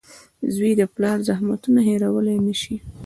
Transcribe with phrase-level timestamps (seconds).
[0.53, 2.75] •زوی د پلار زحمتونه هېرولی نه شي.